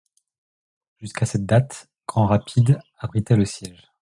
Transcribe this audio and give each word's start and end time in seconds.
Jusqu’à 0.97 1.27
cette 1.27 1.45
date, 1.45 1.87
Grand 2.07 2.25
Rapids 2.25 2.75
abritait 3.01 3.35
le 3.37 3.45
siège. 3.45 3.91